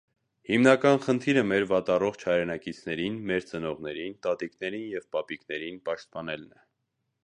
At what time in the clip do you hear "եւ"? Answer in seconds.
4.97-5.09